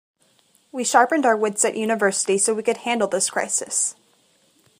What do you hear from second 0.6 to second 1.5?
We sharpened our